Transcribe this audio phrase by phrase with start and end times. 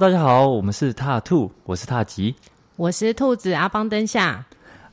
[0.00, 2.34] 大家好，我们是踏兔，我是踏吉，
[2.76, 4.46] 我是兔子阿邦灯下。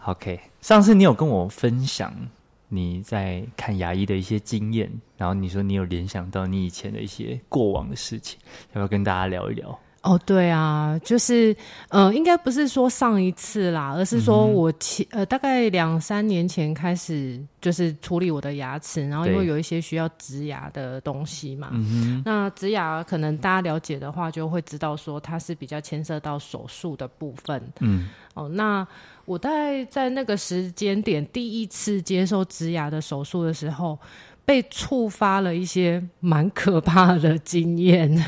[0.03, 2.13] OK，上次你有跟我分享
[2.67, 8.37] 你在看牙医的一些经验，然后你说你有联想到你以前的一些过往的事情，
[8.71, 9.79] 要不要跟大家聊一聊？
[10.07, 11.53] 哦，对啊，就是，
[11.89, 21.71] 呃，应该不是说上一次啦，而是说我前、嗯、呃大概两三年前开始就是处理我的牙齿，然后因为有一些需要植牙的东西嘛，
[22.23, 27.61] 那植牙可能大家了解的话，就会知道说它是比较牵涉到手术的部分。
[27.81, 28.87] 嗯，哦，那
[29.25, 33.99] 我大概在那个时间点第一次接受植牙的手术的时候，
[34.45, 38.25] 被触发了一些蛮可怕的经验。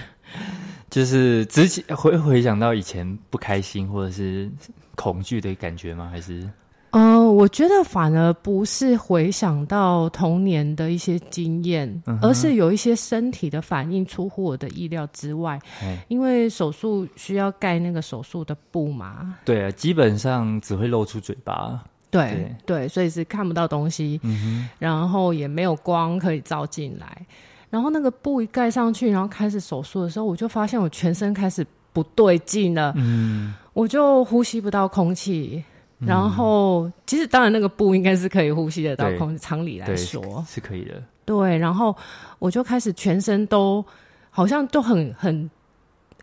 [0.90, 4.50] 就是之前会回想到以前不开心或者是
[4.96, 6.10] 恐惧的感觉吗？
[6.12, 6.50] 还是？
[6.92, 15.60] 嗯、呃，我觉得反而不是回想到童年的一些经验，嗯、而是有一些身体的反应出乎我的意料之外。
[16.08, 19.36] 因为手术需要盖那个手术的布嘛。
[19.46, 21.80] 对啊，基本上只会露出嘴巴。
[22.10, 27.24] 对对，对，所以是看不到东西，嗯、然后也没有光可以照进来。
[27.70, 32.94] 然后那个布一盖上去，然后开始手术的时候，我就发现我全身开始不对劲了。
[32.96, 35.64] 嗯，我就呼吸不到空气。
[36.00, 40.94] 然后，嗯、其实当然那个布应该是可以呼吸得到空气，常理来说是，是可以的。
[41.26, 41.96] 对，然后
[42.40, 43.86] 我就开始全身都
[44.30, 45.50] 好像都很很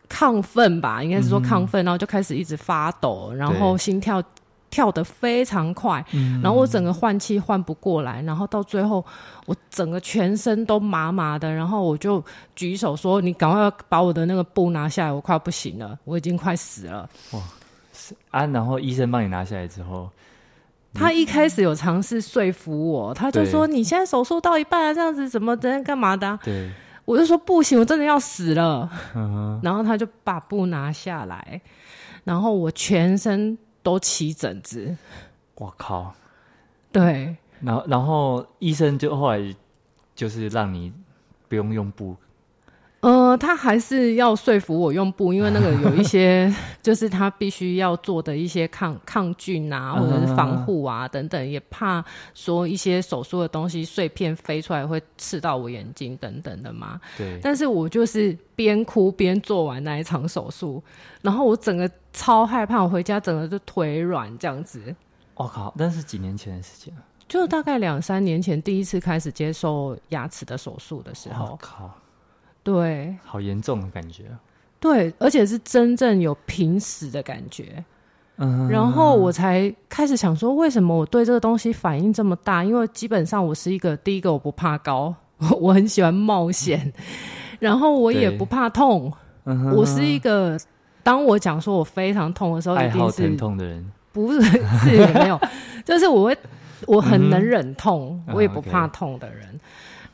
[0.09, 4.21] 亢奋吧，应该是说亢奋，嗯、然后就开始一直发抖，然后心跳。
[4.69, 9.03] 跳得非常快，嗯，然后我整个换气换不过来，然后到最后
[9.45, 12.23] 我整个全身都麻麻的，然后我就
[12.55, 17.39] 举手说：“你赶快把我的那个布拿下来，我快要不行了，我已经快死了。”哇，
[18.31, 18.45] 啊！
[18.47, 20.09] 然后医生帮你拿下来之后，
[20.93, 26.69] 他一开始有尝试说服我，他就说：“你现在手术到一半啊，这样子怎么等干嘛的啊？”对，
[27.05, 31.61] 我就说：“不行，我真的要死了。”嗯，然后他就把布拿下来，
[32.25, 33.57] 然后我全身。
[33.87, 34.97] 都起疹子，
[35.55, 36.13] 我靠！
[36.91, 39.55] 对，然后然后医生就后来
[40.13, 40.91] 就是让你
[41.47, 42.13] 不用用布，
[43.01, 52.03] 呃，他还是要说服我用布，因为那个有一些 就是他必须要做的一些抗抗菌啊，或者是防护啊等等，也怕
[52.33, 56.99] 说一些手术的东西碎片飞出来会刺到我眼睛等等的嘛。
[57.17, 60.83] 对，但是我就是边哭边做完那一场手术，
[61.21, 61.89] 然后我整个。
[62.13, 64.81] 超害怕，我回家整个就腿软这样子。
[65.35, 65.71] 我、哦、靠！
[65.77, 66.91] 那是几年前的事情，
[67.27, 71.45] 就大概两三年前第一次开始接受牙齿的手术的时候。
[71.45, 71.95] 我、哦、靠！
[72.67, 74.25] 对，好严重的感觉。
[74.77, 77.81] 对，而且是真正有濒死的感觉。
[78.35, 82.65] 嗯，然后我才开始想说，为什么我对这个东西反应这么大？
[82.65, 85.15] 因为基本上我是一个第一个我不怕高，
[85.61, 87.03] 我很喜欢冒险，嗯、
[87.59, 89.13] 然后我也不怕痛。
[89.45, 90.59] 嗯，我是一个。
[91.01, 95.39] 当我讲说我非常痛的时候，一定是痛的人，不是是也没有，
[95.85, 96.37] 就是我会
[96.85, 99.57] 我很能忍痛，嗯、我也不怕痛的人。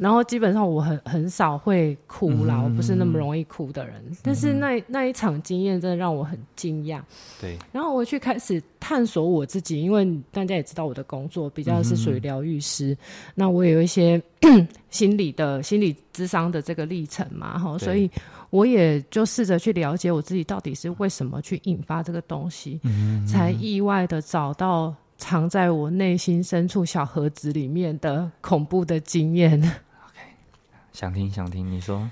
[0.03, 3.95] 然后基本上我很很少会哭啦，嗯、我不是那么容易哭的人。
[4.09, 7.01] 嗯、但是那那一场经验真的让我很惊讶。
[7.39, 12.97] 对，然后我去开始探索我自己，因为大家也知道我的工作比较是属于疗愈师，嗯、
[13.35, 14.21] 那我有一些
[14.91, 18.11] 心理的心理智商的这个历程嘛，哈，所以。
[18.49, 29.59] 我也就试着去了解我自己到底是为什么去引发这个东西，嗯嗯，才意外的找到藏在我内心深处小盒子里面的恐怖的经验。
[30.93, 32.09] 想听想听，你说，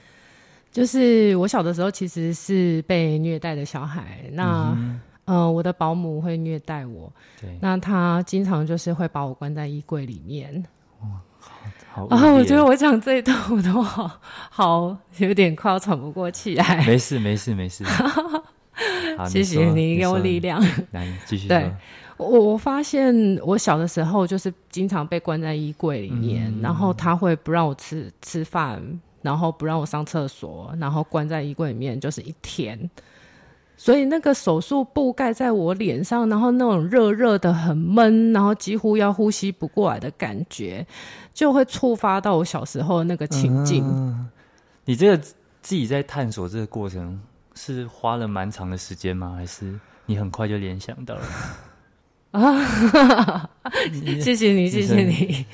[0.71, 10.65] 就是我小的时候其实是被虐待的小孩，那嗯，呃，我的保姆会虐待我，对，那他经常就是会把我关在衣柜里面。
[10.99, 12.03] 啊，
[12.33, 14.19] 我觉得我讲这一段我都好
[14.49, 16.85] 好有点快要喘不过气来。
[16.85, 17.83] 没事没事没事，
[19.27, 20.63] 谢谢你给我力量。
[20.91, 21.47] 来继续。
[21.49, 21.69] 对，
[22.21, 28.81] 我我发现我小的时候就是经常被关在衣柜里面，嗯、然后他会不让我吃吃饭，
[29.21, 32.89] 然后不让我上厕所，然后关在衣柜里面就是一天。
[33.75, 40.85] 所以那个手术布盖在我脸上，然后那种热热的、很闷，然后几乎要呼吸不过来的感觉，
[41.33, 43.83] 就会触发到我小时候的那个情境。
[43.87, 44.29] 嗯。
[44.85, 47.19] 你这个自己在探索这个过程，
[47.55, 49.33] 是花了蛮长的时间吗？
[49.35, 51.23] 还是你很快就联想到了？
[52.39, 53.49] 啊，
[54.21, 55.45] 谢谢你，谢谢你。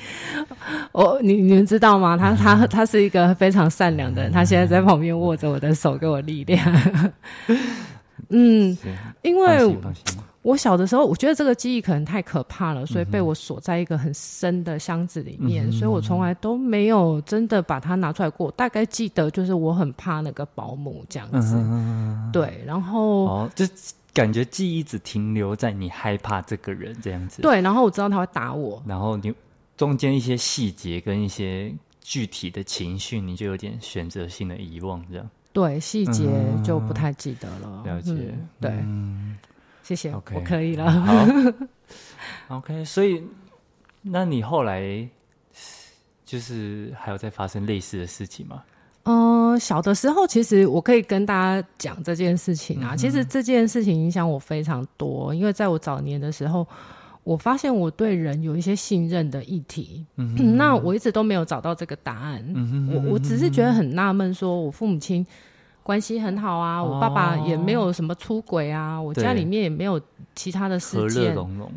[0.92, 2.16] 我你你们知道吗？
[2.16, 6.64] 他他他是一个非常善良的人，他现在在旁边握着我的手，给我力量。
[8.30, 8.78] 嗯，
[9.22, 9.76] 因为
[10.42, 18.52] 我小的时候，我觉得这个记忆可能太可怕了，所以被我锁在一个很深的箱子里面，嗯、所以我从来都没有真的把它拿出来过。
[18.52, 23.50] 大概记得就是我很怕那个保姆这样子，嗯、对，然后
[24.18, 29.32] 感觉记忆只停留在你害怕这个人这样子，对，然后我知道他会打我，然后你
[29.78, 31.72] 中间一些细节跟一些
[32.02, 36.28] 具体的情绪，你就有点选择性的遗忘这样，对，细节
[36.64, 38.72] 就不太记得了，嗯、了解，嗯、对。
[38.72, 39.38] 嗯。
[39.84, 40.92] 谢谢，okay, 我可以了。
[40.92, 41.26] 好，
[42.58, 43.24] OK，所以
[44.02, 45.08] 那你后来
[46.26, 48.64] 就是还有在发生类似的事情吗？
[49.08, 52.94] 嗯、呃，小的时候其实我可以跟大家讲这件事情啊。
[52.94, 56.68] 嗯、其实这件事情影响我非常多，因为在我早年的时候，
[57.24, 60.06] 我发现我对人有一些信任的议题。
[60.58, 62.44] 那我一直都没有找到这个答案。
[62.54, 65.26] 嗯，我我只是觉得很纳闷，说我父母亲。
[65.84, 69.98] 关系很好啊，我爸爸也没有什么出轨啊，哦、我家里面也没有
[70.36, 71.72] 其他的事件，和融融。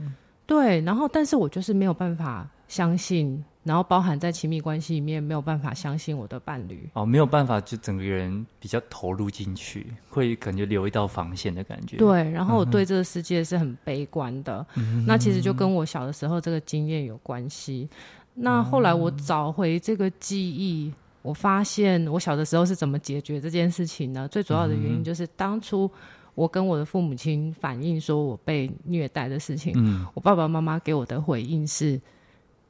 [0.47, 6.89] 对，然后但是我就是没有办法相信，然后包含在亲密关系里面没有办法相信我的伴侣。
[6.95, 11.97] 哦，没有办法，就整个人比较投入进去，会感觉留一道防线的感觉。
[11.97, 14.67] 对，然后我对这个世界是很悲观的。
[14.77, 17.89] 嗯、那其实就跟我小的时候这个经验有关系。
[18.35, 20.93] 那后来我找回这个记忆。
[21.23, 24.27] 我发现我小的时候是怎么解决这件事情呢？
[24.29, 25.91] 最主要的原因就是当初
[26.35, 32.01] 我跟我的父母亲反映说我被虐待的事情，嗯、我爸爸妈妈给我的回应是：“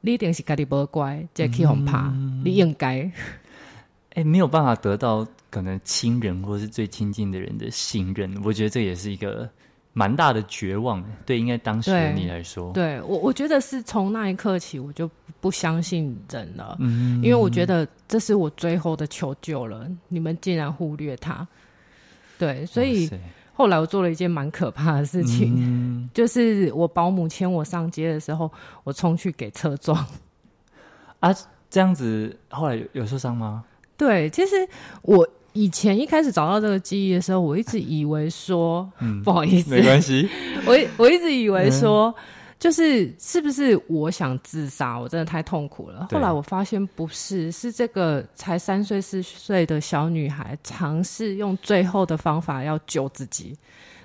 [0.01, 3.09] 你一定是家里不乖，这气很怕，嗯、你应该。
[4.13, 9.49] ”哎，没有办法得到可能亲人或是最亲近的人的信任，我觉得这也是一个。
[9.93, 15.11] 蛮大的绝望，对，应该当时的你来说，对，对我，我觉得是从那一刻起，我就
[15.41, 21.45] 不相信人了，嗯，因为我觉得这是我最后的求救了，你们竟然忽略他，
[22.39, 23.09] 对，所以
[23.53, 28.51] 后来我做了一件蛮可怕的事情，嗯、就是我保姆牵我上街的时候，
[28.83, 30.05] 我冲去给车撞，
[31.19, 31.35] 啊，
[31.69, 33.63] 这样子后来有有受伤吗？
[33.97, 34.55] 对，其实
[35.01, 35.27] 我。
[35.53, 40.25] 以前一开始找到这个记忆的时候，我一直以为说，嗯、不好意思，没关系。
[40.65, 42.23] 我我一直以为说，嗯、
[42.61, 44.95] 就是是不是我想自杀？
[44.95, 46.07] 我真的太痛苦了。
[46.11, 53.57] 后来我发现不是，是这个才三岁四岁的小女孩尝试用最后的方法要救自己。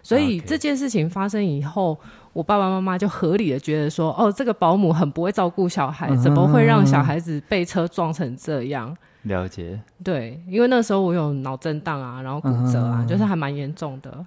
[0.03, 1.99] 所以这件事情发生以后，
[2.33, 8.97] 我爸爸妈妈就合理的觉得说，哦，这个保姆很不会照顾小孩，怎么会让小孩子被车撞成这样？
[9.25, 14.25] 了解，对，因为那时候我有脑震荡啊，然后骨折啊，嗯、就是还蛮严重的。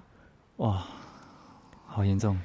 [0.58, 0.84] 哇，
[1.84, 2.38] 好严重！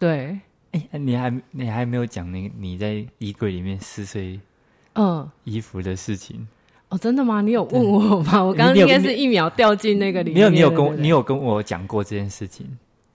[0.00, 0.40] 对，
[0.72, 4.38] 哎、欸，你还你还没有讲那个你在衣柜里面撕碎
[4.94, 6.48] 嗯衣服的事情、嗯、
[6.90, 6.98] 哦？
[6.98, 7.40] 真的吗？
[7.40, 8.42] 你有问我吗？
[8.42, 10.34] 我刚刚应该是一秒掉进那个里面。
[10.34, 12.66] 没有，你有跟对对对你有跟我讲过这件事情。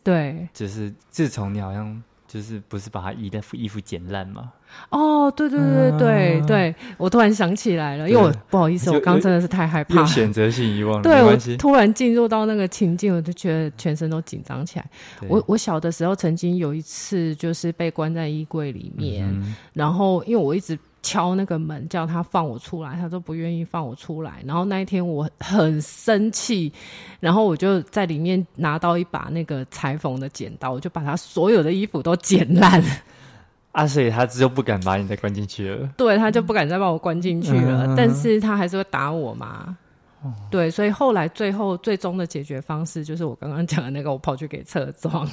[0.04, 2.02] 对，就是自从你好像。
[2.28, 4.52] 就是不是把他衣的衣服剪烂吗？
[4.90, 11.02] 哦，对对对对对对，我突然想起来了，因为我不好意思，我刚真的是太害怕，选择性遗忘。
[11.04, 14.86] 对，我突然进入到那个情境，我就觉得全身都紧张起来。
[15.28, 19.28] 我我小的时候曾经有一次，就是被关在衣柜里面，
[19.74, 20.78] 然后因为我一直。
[21.04, 24.44] 敲那个门，叫他放我出来，他都不愿意放我出来。
[24.46, 26.74] 然后那一天我很生气，
[27.22, 32.84] 然后我就在里面拿到一把那个裁缝的剪刀，我就把他所有的衣服都剪烂。
[33.78, 35.88] 啊，所以他就不敢把你再关进去了。
[35.96, 39.78] 对，他就不敢再把我关进去了，嗯、但是他还是会打我嘛。
[40.26, 45.30] 嗯、对，所以后来最后最终的解决方式就是我刚刚讲的那个，我跑去给车撞。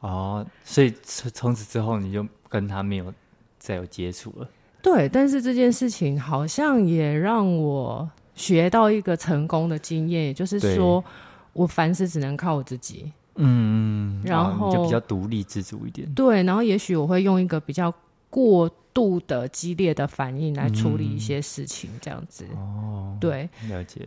[0.00, 3.12] 哦，所以从此之后你就跟他没有
[3.58, 4.48] 再有接触了。
[4.80, 11.04] 对，但是这件事情好像也让我学到一个成功的经验，也就是说，
[11.52, 13.12] 我凡事只能靠我自己。
[13.36, 16.12] 嗯，然后、啊、就比较独立自主一点。
[16.14, 17.92] 对，然后也许我会用一个比较
[18.28, 22.46] 过度的激烈的反应来处理一些事情，这样子。
[22.56, 24.00] 哦，对，了解。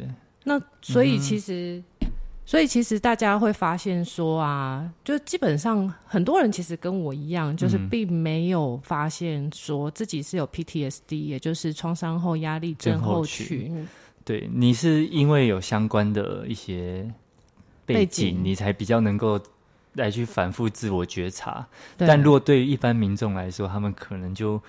[0.44, 1.84] 那所以其实。
[2.02, 2.12] 嗯
[2.48, 13.88] 所以其实大家会发现说啊，就基本上很多人其实跟我一样，就是并没有发现说自己是有 PTSD，也就是创伤后压力症候群。
[14.24, 17.12] 对，你是因为有相关的一些
[17.86, 19.40] 背景，你才比较能够
[19.94, 21.66] 来去反复自我觉察。
[21.98, 24.62] 但如果对于一般民众来说，他们可能就。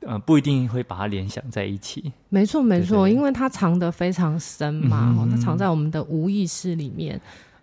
[0.00, 2.12] 呃，不一定会把它联想在一起。
[2.28, 7.18] 没错，没错，因为它藏得非常深嘛，嗯、它藏在我们的无意识里面。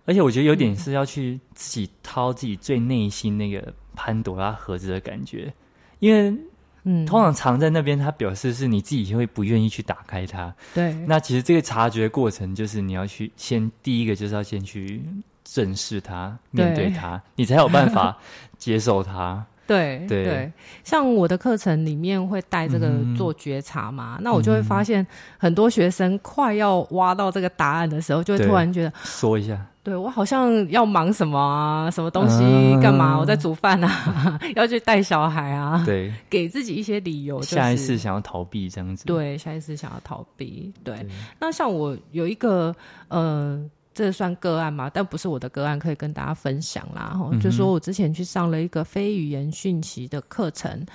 [0.05, 5.53] 而且我觉得有点是要去自己掏自己最内心那个潘朵拉盒子的感觉，
[5.99, 6.35] 因为
[6.83, 10.53] 嗯，通常藏在那边，它表示是你自己会不愿意去打开它。
[10.73, 15.01] 对，那其实这个察觉过程就是你要去先第一个就是要先去
[15.43, 18.17] 正视它，面对它，你才有办法
[18.57, 19.45] 接受它。
[19.67, 20.51] 对对，
[20.83, 25.05] 像我的课程里面会带这个做觉察嘛，嗯、那我就会发现
[25.37, 32.41] 很多学生快要挖到这个答案的时候，就会突然觉得说一下，对我好像要忙什么啊，什么东西
[32.81, 33.15] 干嘛？
[33.15, 33.33] 嗯、我在。
[33.43, 40.95] 煮饭啊， 要去带小孩啊，对，给自己一些理由、就是，下一次想要逃避这样子，对，下一次想要逃避，对。
[40.95, 41.07] 对。
[41.39, 42.73] 那像我有一个
[43.09, 43.61] 呃。
[43.93, 44.89] 这算个案吗？
[44.93, 47.15] 但不是我的个案，可以跟大家分享啦。
[47.17, 50.85] 哈、嗯，就说我之前去上了一个非语言讯息的课程。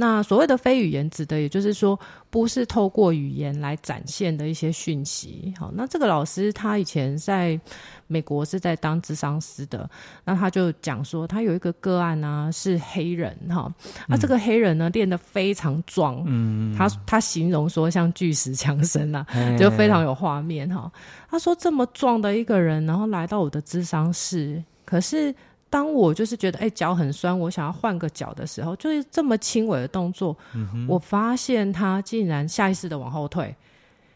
[0.00, 1.98] 那所谓的非语言，指的也就是说，
[2.30, 5.52] 不是透过语言来展现的一些讯息。
[5.58, 7.60] 好，那这个老师他以前在
[8.06, 9.90] 美国是在当咨商师的，
[10.24, 13.68] 那他就讲说，他有一个个案呢、啊、是黑人哈，
[14.06, 19.26] 那这个黑人呢练得非常壮，嗯，他他形容说像巨石强森啊，
[19.58, 20.88] 就非常有画面哈。
[21.28, 25.34] 他说这么壮的一个人，然后来到我的智商室，可是。
[25.70, 33.54] 当我就是觉得哎脚很酸，我想要换个脚的时候，就是这么轻微的动作，嗯、我发现他竟然下意识的往后退。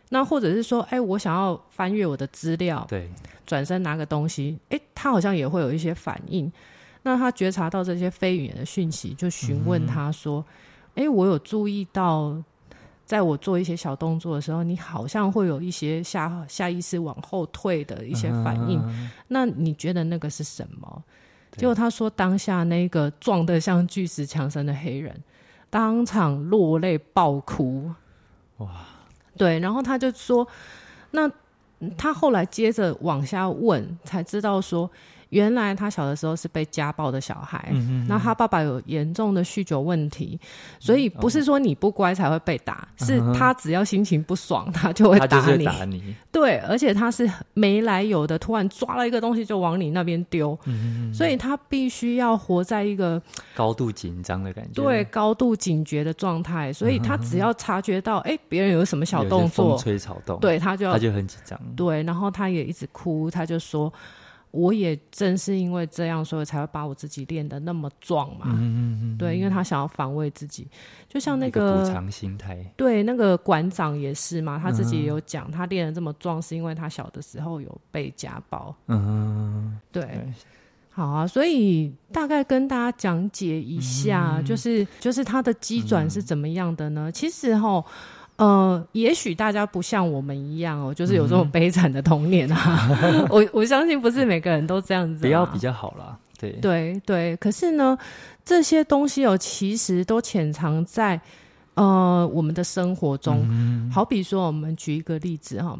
[0.08, 3.10] 那或者是说，哎，我想要翻阅我的资料，对，
[3.46, 6.52] 转身拿个东西，哎，他好像也会有一些反应。
[7.02, 10.44] 那他觉察到这些非语言的讯息，就询问他说
[10.96, 12.36] ：“哎、我有注意到，
[13.06, 18.78] 在我做一些小动作的时候，你好像会有一些下下意识往后退的一些反应。
[18.86, 21.02] 嗯、那你觉得那个是什么？”
[21.56, 25.14] 结果他说，当下那个撞得像巨石强森的黑人，
[25.70, 27.90] 当场落泪爆哭。
[28.58, 28.68] 哇！
[29.36, 30.46] 对，然后他就说，
[31.12, 31.30] 那
[31.96, 34.90] 他后来接着往下问，才知道说。
[35.32, 37.72] 原来他小的时候是被家暴的小孩，
[38.06, 40.38] 那、他爸爸有严重的酗酒问题，
[40.78, 45.64] 所以不是说你不乖才会被打，嗯、是他只要心情不爽，他就会打你。
[45.64, 46.14] 打你。
[46.30, 50.58] 对，而且他是没来由的，突然抓了一个东西就往你那边丢，
[51.14, 53.20] 所以他必须要活在一个
[53.54, 63.90] 高度紧张的感觉，对，高度警觉的状态，所以他只要察觉到哎别人有什么小动作，风吹草动，对他就他就很紧张，对，然后他也一直哭，他就说。
[64.52, 68.44] 我也正是因为这样，所以才会把我自己练得那么壮嘛。
[68.46, 69.18] 嗯嗯嗯。
[69.18, 70.68] 对，因为他想要防卫自己，
[71.08, 72.64] 就像那个补偿心态。
[72.76, 78.74] 对，那个馆长也是嘛，他自己也有讲，他练得这么壮，是因为他小的时候有被家暴。
[78.86, 79.78] 嗯。
[79.90, 80.06] 对。
[80.90, 87.10] 好啊，所以大概跟大家讲解一下，就是就是他的机转是怎么样的呢？
[87.10, 87.84] 其实齁。
[88.36, 92.88] 呃，也许大家不像我们一样哦，就是有这种悲惨的童年啊。
[93.02, 96.18] 嗯、我我相信不是每个人都这样子，不要比较好啦。
[96.38, 97.96] 对对对，可是呢，
[98.44, 101.20] 这些东西哦，其实都潜藏在
[101.74, 103.46] 呃我们的生活中。
[103.48, 105.78] 嗯、好比说，我们举一个例子哈，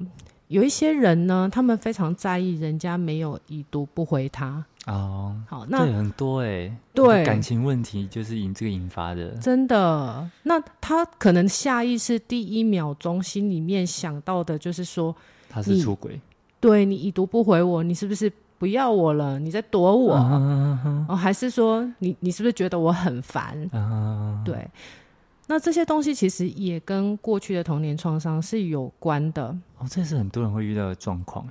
[0.52, 4.62] 有一些人呢，他们非常在意人家没有已读不回他。
[4.86, 10.28] 哦，好，那对很多哎、欸，对感情问题就是引这个引发的，真的。
[10.42, 15.14] 那他可能下意识第一秒钟心里面想到的就是说
[15.48, 16.20] 他是出轨，
[16.60, 19.38] 对你已读不回我，你是不是不要我了？
[19.38, 20.14] 你在躲我？
[20.14, 23.56] 啊、哦，还是说你你是不是觉得我很烦？
[23.72, 24.68] 啊、对，
[25.46, 29.56] 那这些东西其实也跟过去的童年创伤是有关的。
[29.78, 31.46] 哦，这是很多人会遇到的状况，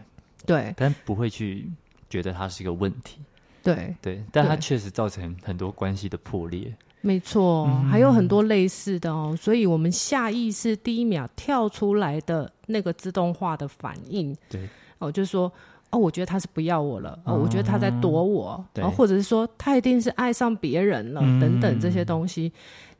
[0.45, 1.69] 对，但不会去。
[2.11, 3.21] 觉得它是一个问题，
[3.63, 9.33] 对对，但它确实造成很多关系的破裂，没错，还有很多类似的哦。
[9.39, 14.67] 所以，我们下意识第一秒跳出来的那个自动化的反应，对，
[14.99, 15.49] 哦，就是说，
[15.89, 22.51] 哦，我觉得他是不要我了，哦，我觉得他在躲我，对，或者是说他一定是爱上别人了，等等这些东西，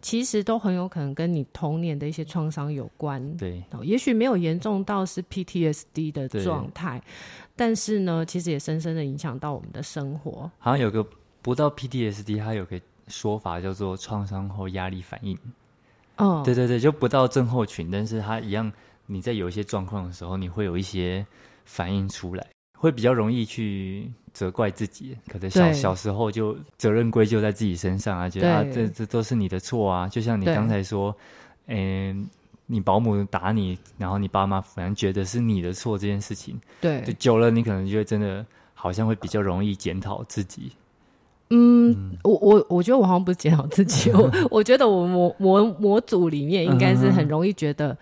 [0.02, 7.02] 其实都很有可能跟你童年的一些创伤有关，对，也许没有严重到是 PTSD 的状态。
[7.56, 10.50] 但是呢，其实也深深的影响到我们的生活。
[10.58, 11.06] 好像有个
[11.42, 15.38] 不到 PTSD，它有个说法叫做创伤后压力反应。
[16.18, 18.72] 哦，对对对，就不到症候群，但是它一样，
[19.06, 21.26] 你在有一些状况的时候，你会有一些
[21.66, 22.48] 反应出来，
[22.80, 25.18] 会比较容易去责怪自己。
[25.28, 30.08] 可能小对小时候就责任归咎在自己身上啊，觉得啊，这这都是你的错啊。
[30.08, 31.16] 就像你刚才说，
[31.68, 32.28] 嗯。
[32.68, 40.72] 你保姆打你，然后你爸妈反而觉得是你的错这件事情，对，就久了，你可能就会真的好像会比较容易检讨自己。
[41.50, 47.98] 嗯，嗯我我我觉得我好像不是检讨自己， 我我觉得我模模模组里面应该是很容易觉得，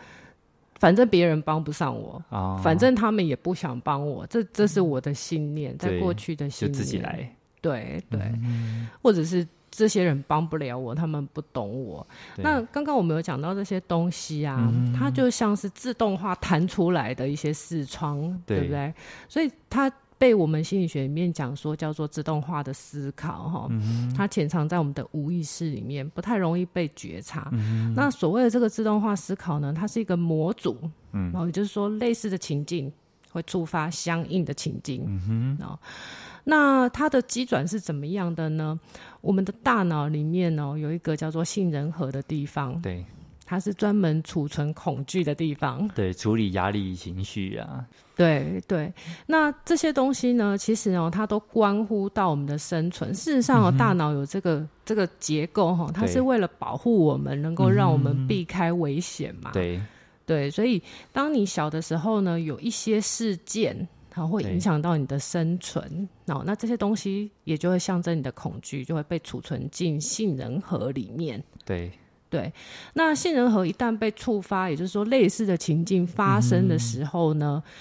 [0.80, 7.30] 反正别人帮不上我，哦、反正他们也不想帮我，这这是我的信念，在过去的信念，就自己来，
[7.62, 9.48] 对对，嗯、或者是。
[9.72, 12.06] 这些人帮不了我，他们不懂我。
[12.36, 18.92] 那刚刚我们有讲到这些东西啊，嗯、它就像是自动化弹出来的一些视窗，对，对不对？
[19.28, 27.50] 所以它被我们心理学里面讲说叫做自动化的思考哈，嗯、它潜藏在我们的无意识里面，不太容易被觉察。
[27.54, 30.78] 嗯、那所谓的这个自动化思考呢，它是一个模组，
[31.14, 32.92] 嗯，然后也就是说类似的情境
[33.32, 35.78] 会触发相应的情境，嗯哼，
[36.44, 38.78] 那它的机转是怎么样的呢？
[39.22, 43.06] 我们的大脑里面呢，有一个叫做杏仁核的地方，对。
[43.50, 47.84] 它是专门储存恐惧的地方， 对，处理压力情绪啊，
[48.16, 48.94] 对对。
[49.26, 53.12] 那这些东西呢，其实哦，它都关乎到我们的生存。
[53.12, 59.50] 事实上哦，嗯、大脑有这个这个结构哈，它是为了保护我们，能够让我们避开危险嘛。
[59.52, 59.82] 对
[60.28, 60.80] 对，所以
[61.12, 63.76] 当你小的时候呢，有一些事件，
[64.12, 71.44] 它会影响到你的生存，哦，那这些东西也就会象征你的恐惧，就会被储存进杏仁核里面。
[71.66, 71.92] 对。
[72.30, 72.54] 对，
[72.94, 77.72] 那杏仁核一旦被触发，也就是说类似的情境发生的时候呢，嗯、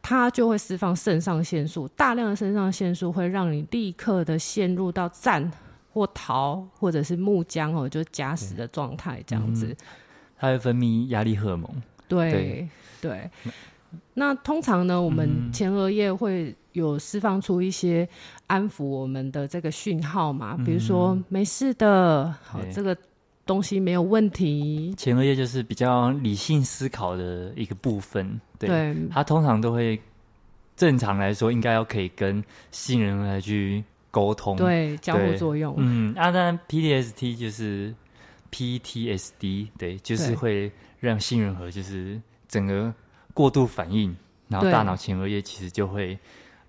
[0.00, 5.50] 它就会释放肾上腺素，大量的肾上腺素会让你立刻的陷入到战
[5.92, 9.66] 或逃或者是木僵哦，就假死的状态这样子。
[9.66, 9.76] 嗯、
[10.38, 11.68] 它会分泌压力荷尔蒙。
[12.06, 12.68] 对对，
[13.00, 13.30] 对，
[14.14, 18.08] 那通常呢，我们前额叶会有释放出一些
[18.46, 22.96] 安抚我们的这个讯号嘛，比如说、嗯、没事的，好这个。
[23.48, 24.94] 东西没有问题。
[24.96, 29.98] 前额叶就是比较理性思考的一个部分，对，对它通常都会
[30.76, 35.74] 正常来说应该要可以跟杏仁核来去沟通，对，交互作用。
[35.78, 37.94] 嗯，啊，当然，P T S T 就是
[38.52, 42.94] PTSD，对，就是会让杏仁核就是整个
[43.32, 44.14] 过度反应，
[44.48, 46.16] 然后大脑前额叶其实就会。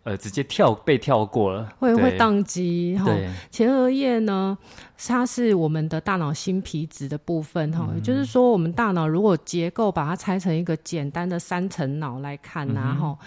[0.03, 3.05] 呃，直接跳被跳过了，会会宕机哈。
[3.51, 4.57] 前额叶呢，
[4.97, 13.17] 它是我们的大脑新皮质的部分哈，也、嗯、就是说，我们大脑如果结构把它拆成一个简单的三层脑来看呐、啊、哈、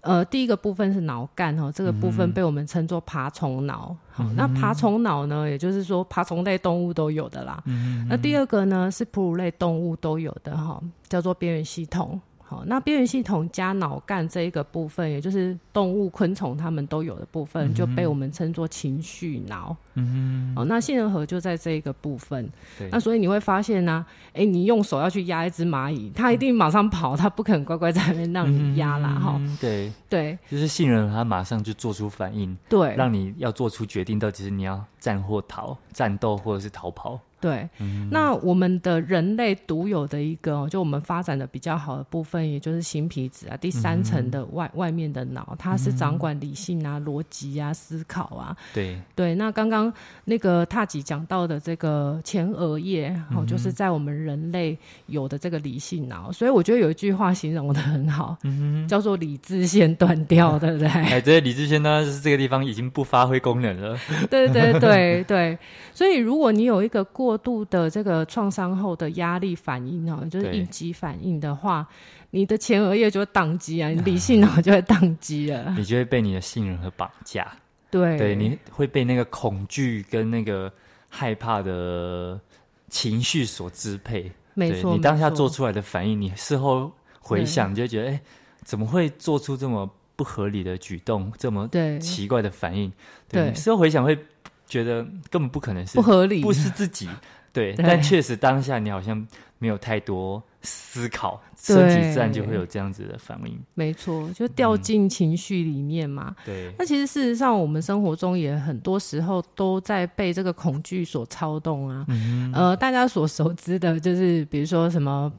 [0.00, 3.94] 嗯，呃，第一个部分是脑干哈，这个部分被我们称作爬虫脑。
[4.10, 7.62] 好、嗯，那爬虫脑呢，也就是说爬虫类动物都有的啦。
[7.66, 12.18] 嗯、那第二个呢，是哺乳类动物都有的哈，叫做边缘系统。
[12.66, 19.76] 那边缘系统加脑干这一个部分，也就是动物、昆虫它们都有的部分，嗯、就被我们称作情绪脑。
[19.94, 22.48] 嗯哼哦，那杏仁核就在这一个部分。
[22.78, 22.88] 对。
[22.90, 29.10] 那所以你会发现呢、啊，哎、欸，你用手要去压一只蚂蚁，它一定马上跑，它不可能乖乖在那边让你压啦。
[29.10, 29.58] 哈、嗯。
[29.60, 37.18] 对对，就是杏仁核它马上就做出反应，对，让你要做出决定，到底是你要战或逃，战斗或者是逃跑。
[37.40, 48.56] 对、嗯，那我们的人类独有的一个，就我们发展的比较好的部分，也就是新皮质啊，第三层的外、嗯、外面的脑，它是掌管理性啊、逻、嗯、辑啊、思考啊。
[48.72, 49.92] 对对，那刚刚
[50.24, 60.86] 那个踏吉讲到的这个前额叶，哦、嗯，就是在我们人类有的这个理性脑，所以我觉得有一句话形容的很好，嗯，叫做理智线断掉，对不对？
[60.86, 63.98] 哎，对，理智线呢是这个地方已经不发挥功能了。
[64.30, 65.58] 对对对对对，
[65.94, 71.86] 所以如果你有一个过过度的这个创伤后的压力反应哦，就是应激反应的话，
[72.30, 77.46] 你的前额叶就会宕机啊， 你理性脑就会宕机了，你就会被你的信任和绑架。
[77.90, 80.72] 对，对，你会被那个恐惧跟那个
[81.08, 82.40] 害怕的
[82.88, 84.32] 情绪所支配。
[84.54, 88.20] 没错，你当下做出来的反应，你事后回想，你就觉得，哎，
[88.64, 91.68] 怎么会做出这么不合理的举动，这么
[92.00, 92.92] 奇怪的反应？
[93.28, 94.18] 对，对，事后回想会。
[94.66, 97.08] 觉得根本不可能是不合理，不是自己
[97.52, 99.26] 对，对，但确实当下你好像
[99.58, 103.60] 没有太多思考，身体自然就会有这样子的反应。
[103.74, 106.34] 没错，就掉进情绪里面嘛。
[106.38, 112.04] 嗯、对，那其实事实上，我们生活中也很多时候都在被这个恐惧所操纵啊。
[112.08, 115.30] 嗯、呃，大家所熟知的就是，比如说什么。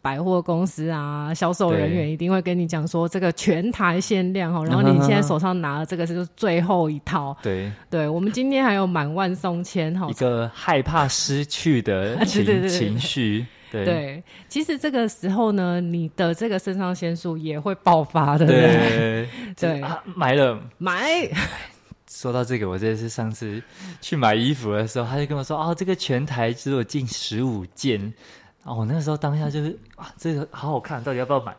[0.00, 7.36] 百货公司啊，销售人员一定会跟你讲说，这个全台限量哦，然后你现在手上拿的这个是最后一套。
[7.42, 13.46] 对，对我们今天还有满万送千哈，一个害怕失去的 情情绪。
[13.70, 18.46] 对，对，其实这个时候呢，你的这个肾上腺素也会爆发的。
[18.46, 21.28] 对，对，对，啊，买了买。
[22.10, 23.62] 说到这个，我这是上次
[24.00, 28.12] 去买衣服的时候，他就跟我说，哦，这个全台只有近十五件。
[28.68, 31.56] 哦，我那个时候当下就是啊，这个好好看，到底要不要买？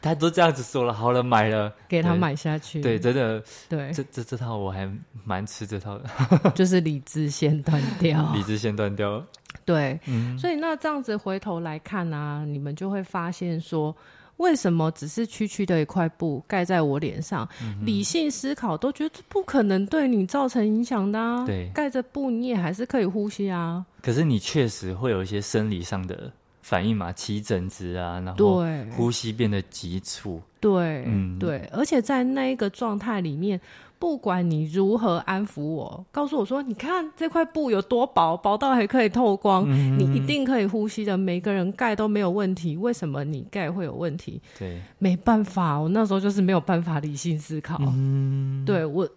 [0.00, 2.80] 他都这样子说了，好了，买了，给他买下去。
[2.80, 4.88] 对，真的，对，这这这套我还
[5.24, 6.08] 蛮吃这套的，
[6.54, 9.22] 就是理智先断掉，理智先断掉。
[9.64, 13.94] 对，嗯，所以那这样子回头来看啊，你们就会发现说。
[14.38, 17.84] 为什么只是区区的一块布盖在我脸上，嗯？
[17.84, 21.44] 理性思考都觉得不可能对你造成影响的啊！
[21.46, 23.84] 对，盖着布你也还是可以呼吸啊。
[24.02, 26.30] 可是你确实会有一些生理上的
[26.62, 28.62] 反应嘛，起疹子啊，然后
[28.96, 33.60] 呼吸变得急促，对，嗯，对，而且在那一个状态里面。
[33.98, 41.16] 不管你如何安抚我，告诉我说：“你看这块布有多薄，薄到还可以透光，嗯、你一定可以呼吸的。
[41.16, 47.78] 每个人盖都没有问题，为什么你盖会有问题？”对，没办法，我那时候就是没有办法理性思考。
[47.80, 49.08] 嗯，对我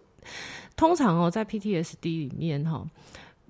[0.76, 2.84] 通常哦，在 PTSD 里面哈。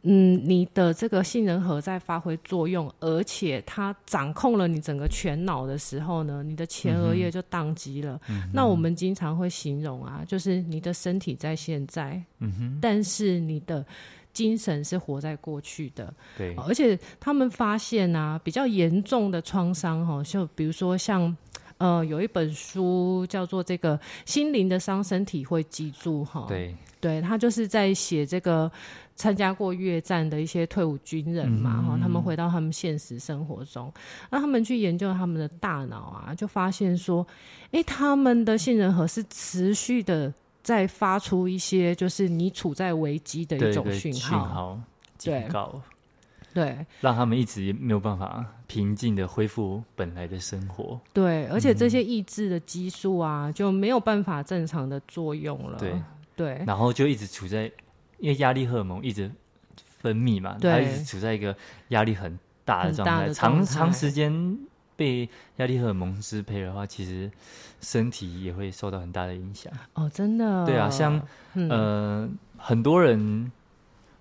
[0.03, 8.21] 嗯，你的这个杏仁核在发挥作用，而且它掌控了你整个全脑的时候呢，你的前额叶就宕机了。
[8.29, 13.85] 嗯、那我们经常会形容啊，就是你的身体在现在，嗯哼，但是你的
[14.33, 16.13] 精神是活在过去的。
[16.39, 21.37] 对，而且他们发现啊，比较严重的创伤哈，就比如说像
[21.81, 26.47] 呃，有一本书叫做《这个心灵的伤，身体会记住》哈。
[26.49, 28.71] 对，对他就是在写这个。
[29.17, 33.93] 参加过越战的一些退伍军人嘛，哈、嗯，他们回到他们现实生活中，
[34.31, 37.27] 那他们去研究他们的大脑啊，就发现说，
[37.65, 44.81] 哎、欸，他们的杏仁核是持续的在发出一些，就是你处在危机的一种讯号，
[45.19, 45.79] 警告，
[46.55, 51.01] 对，让他们一直没有办法平静的恢复本来的生活。
[51.13, 55.79] 对，而且这些抑制的激素啊，就没有办法正常的作用了。
[55.79, 55.95] 对，
[56.37, 57.71] 对，然后就一直处在。
[58.19, 59.33] 因为压力荷尔蒙一直
[59.75, 61.57] 分泌嘛，它一直处在一个
[61.89, 64.59] 压力很大的状态，长长时间
[64.95, 67.31] 被压力荷尔蒙支配的话，其实
[67.81, 69.73] 身体也会受到很大的影响。
[69.95, 70.67] 哦，真的？
[70.67, 71.19] 对啊，像、
[71.55, 73.51] 嗯、呃很多人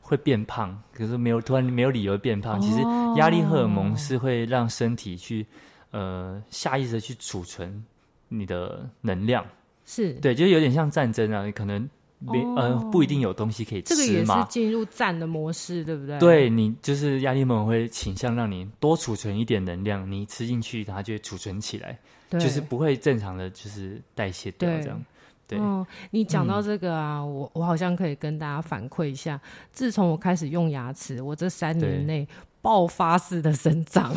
[0.09, 2.57] 会变胖，可是没有突然没有理由变胖。
[2.57, 2.81] 哦、其实
[3.17, 5.45] 压力荷尔蒙是会让身体去
[5.91, 7.85] 呃下意识的去储存
[8.27, 9.45] 你的能量，
[9.85, 11.87] 是对，就有点像战争啊，你可能。
[12.21, 13.97] 没呃，不一定有东西可以吃嘛。
[13.97, 16.19] 这个也是进入战的模式，对不对？
[16.19, 21.97] 对，你就是压力荷尔蒙会倾向让你多储存一点能量，你吃进去它就会储存起来，
[22.31, 25.01] 就是不会正常的就是代谢掉这样。
[25.49, 32.27] 对，哦，你讲到这个啊，嗯、我我好像可以跟大家反馈一下，自从我开始用牙齿，我这三年内
[32.61, 34.15] 爆发式的生长，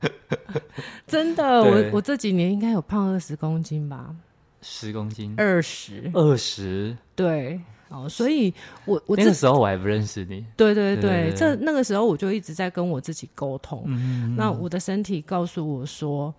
[1.06, 4.14] 真的，我我这几年应该有胖二十公斤吧。
[4.60, 8.52] 十公斤，二十，二十，对，哦，所以
[8.86, 16.34] 我我那个时候我还不认识你，对对对，这那个时候我就一直在跟我自己沟通，嗯，那我的身体告诉我说，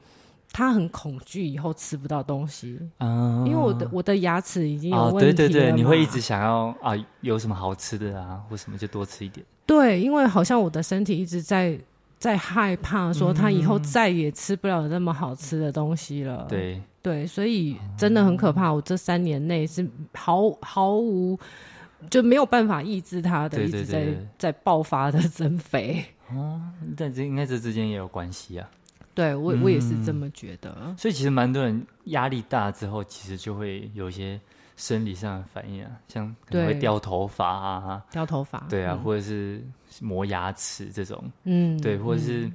[0.55, 11.77] 他很恐惧以后吃不到东西，嗯，因为我的我的牙齿已经有问题了，哦，对对对，你会一直想要啊，有什么好吃的啊，或什么就多吃一点，对，因为好像我的身体一直在
[12.17, 16.81] 在害怕，说他以后再也吃不了那么好吃的东西了，对。
[17.01, 18.71] 对，所以真的很可怕。
[18.71, 21.37] 我这三年内是毫毫无
[22.09, 26.03] 就没有办法抑制他的，对对对对，一直在在爆发的增肥。
[26.31, 26.59] 哦，
[26.97, 28.67] 但这应该这之间也有关系啊。
[29.15, 30.77] 对，我我也是这么觉得。
[30.79, 34.39] 嗯，所以其实蛮多人压力大之后，其实就会有一些
[34.77, 39.63] 生理上的反应啊，像可能会掉头发啊，掉头发，对啊，嗯，或者是
[40.01, 42.45] 磨牙齿这种，嗯，对，或者是。
[42.45, 42.53] 嗯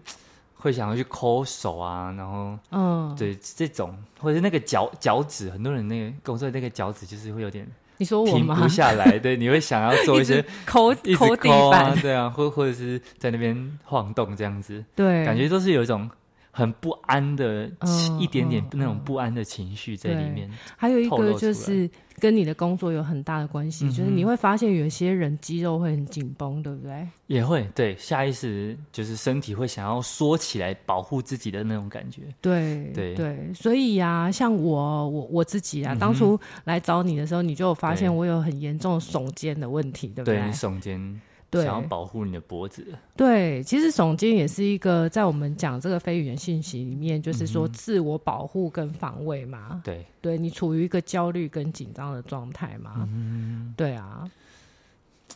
[0.63, 16.11] 会想要去抠手啊，然后，嗯，对这种，或者是那个脚脚趾，很多人那个工作那个脚趾就是会有点，你说我停不下来，对，你会想要做一些抠抠地板，对啊，或或者是在那边晃动这样子，对，感觉都是有一种。
[16.51, 17.71] 很不安的，
[18.19, 20.51] 一点点那种不安的情绪在里面。
[20.77, 27.07] 还有一个就是跟你的工作有很大的关系，就是你会发现有些人肌肉会很紧绷，对不对？
[27.29, 32.23] 也会，对，下意识就是身体会想要缩起来保护自己的那种感觉。
[32.41, 40.41] 对对对，所以呀，像我我我自己啊，当初来找你的时候，你就有发现我有很严重的耸肩的问题，对不对？
[40.41, 41.21] 对，耸肩。
[41.51, 42.87] 对，想要保护你的脖子。
[43.17, 49.71] 对，其实耸肩也是一个在我们讲这个非语言信息里面，就是说自我保护跟防卫嘛。
[49.73, 53.09] 嗯、对，对你处于一个焦虑跟紧张的状态嘛。
[53.13, 54.31] 嗯，对啊。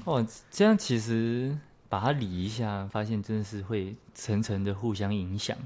[0.04, 1.56] 哦，这样其实
[1.88, 5.56] 把它理一下，发现真的是会层层的互相影响。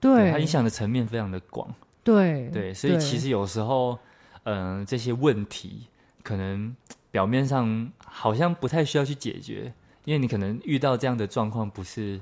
[0.00, 1.72] 对，对它影响的层面非常的广。
[2.02, 3.98] 对对，所以其实有时候，
[4.42, 5.86] 嗯、呃，这些问题
[6.22, 6.74] 可能
[7.10, 9.72] 表面上好像不太需要去解决。
[10.04, 12.20] 因为你可能遇到这样的状况，不是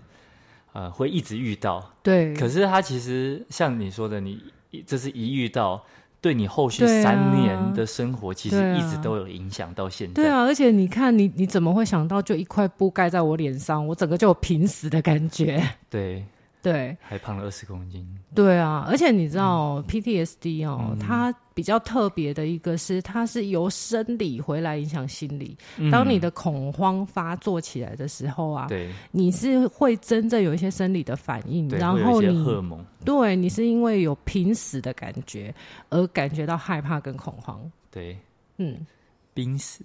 [0.72, 2.34] 呃会一直遇到，对。
[2.34, 4.40] 可是他其实像你说的，你
[4.86, 5.84] 这是一遇到，
[6.20, 10.14] 对你后续三年的生活，其实一直都有影响到现在。
[10.14, 15.62] 对啊，而且你看你，你你怎么会想到就一块布盖在我脸上，我整个就有平死的感觉？
[15.90, 16.24] 对
[16.62, 18.06] 对，还胖了二十公斤。
[18.34, 25.56] 对啊，而且你知道 PTSD 哦，嗯、它比较特别的一个是，它是由生理回来影响心理。
[25.76, 35.52] 嗯、当你的恐慌发作起来的时候啊，对，你是会真正有一些生理的反应，然后你荷尔蒙，对你是因为有濒死的感觉
[35.90, 37.60] 而感觉到害怕跟恐慌。
[37.90, 38.16] 对，
[38.58, 38.86] 嗯，
[39.34, 39.84] 濒死。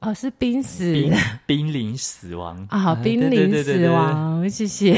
[0.00, 0.94] 哦，是濒死，
[1.46, 2.78] 濒临死亡啊！
[2.78, 4.94] 好，濒临死亡，谢谢。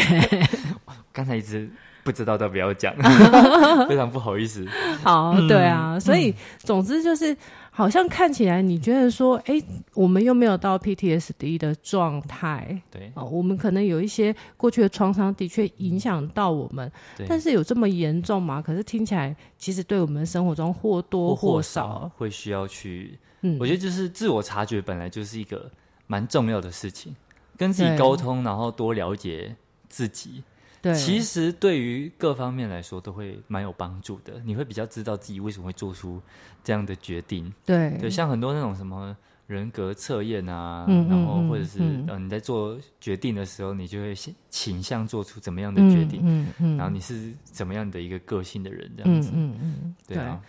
[1.19, 1.69] 刚才一直
[2.05, 2.95] 不知道要不要讲，
[3.89, 4.65] 非常不好意思。
[5.03, 7.37] 好，对啊，所以总之就是，
[7.73, 9.61] 好像看起来你觉得说，哎，
[9.95, 16.89] 我们又没有到 PTSD 的状态，对啊，我们可能有一些过去的创伤的确影响到我们，
[17.29, 18.63] 但是有这么严重吗？
[18.63, 23.19] 可是听起来，其实对我们生活中或多或少会需要去。
[23.41, 25.69] 嗯，我觉得就是自我察觉本来就是一个
[26.07, 27.13] 蛮重要的事情，
[27.57, 29.53] 跟自己沟通，然后多了解
[29.89, 30.45] 自己，
[30.81, 34.41] 对，其实对于各方面来说都会蛮有帮助的。
[34.45, 36.21] 你会比较知道自己为什么会做出
[36.63, 39.17] 这样的决定，对，对，像很多那种什么
[39.49, 44.15] 人格测验啊，嗯、然后或者是嗯、呃、你在做决定的时候，你就会
[44.49, 50.41] 倾向做出怎么样的决定，嗯嗯，嗯然后你是怎么样的一个个性的人，这样子，嗯嗯，嗯对啊。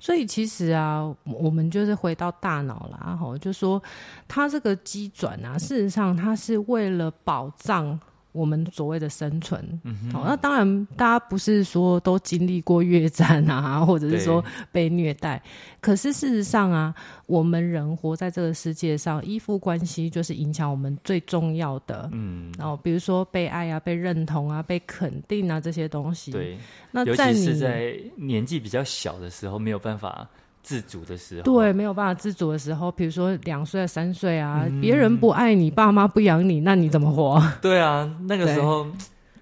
[0.00, 3.82] 所以其实啊，我们就是回到大脑啦，吼，就说
[4.26, 8.00] 它这个机转啊，事实上它是为了保障。
[8.34, 15.40] 我们所谓的生存，好、嗯哼哦，那当然，大家不是说都经历过越战啊， 或者是说被虐待。
[15.80, 16.92] 可是事实上啊，
[17.26, 22.10] 我们人活在这个世界上，依附关系就是影响我们最重要的。
[22.12, 26.32] 嗯，然后比如说被爱啊、被认同啊、被肯定啊这些东西。
[26.32, 26.58] 对，
[26.90, 30.28] 那在你尤其是在年纪比较小的时候，没有办法。
[30.64, 37.40] 自主的时候，对，没有办法自主的时候，比如说两岁、三岁啊，嗯、别人不爱你，爸妈不养你，那你怎么活？
[37.60, 38.86] 对啊， 那个时候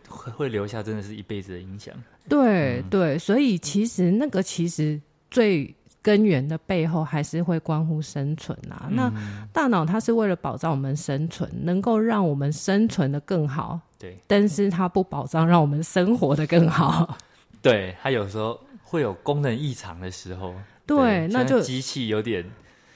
[0.08, 1.94] 会会留下真的是一辈子的影响。
[2.28, 8.88] 对、嗯、对，所以其实那个其实最根源的背后还是会关乎生存啊。
[8.90, 9.12] 嗯、那
[9.52, 13.78] 大脑它是为了保障我们生存，能够让我们生存的更好。
[13.96, 17.16] 对，但是它不保障让我们生活的更好。
[17.62, 20.52] 对，它有时候会有功能异常的时候。
[20.86, 22.44] 对，那就机器有点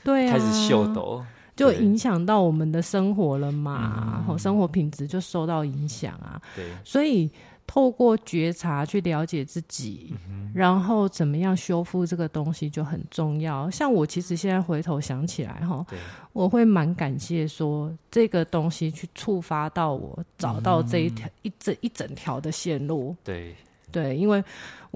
[0.02, 6.40] 对开始秀逗，就影响到我们的生活了嘛，好，生活品质就受到影响啊。
[6.54, 7.30] 对，所以
[7.66, 10.14] 透过觉察去了解自己，
[10.54, 13.70] 然后怎么样修复这个东西就很重要。
[13.70, 15.84] 像我其实现在回头想起来哈，
[16.32, 23.16] 我会蛮感谢说这个东西去触发到我找到这一条一整一整条的线路。
[23.24, 23.54] 对。
[23.92, 24.42] 对，因为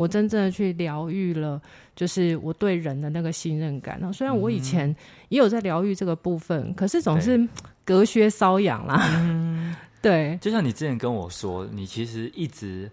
[0.00, 1.60] 我真正的去疗愈了，
[1.94, 3.98] 就是我对人的那个信任感。
[3.98, 4.96] 然后虽然我以前
[5.28, 7.46] 也有在疗愈这个部分，嗯、可是总是
[7.84, 8.98] 隔靴搔痒啦。
[9.12, 12.90] 嗯、 对，就像你之前跟我说，你其实一直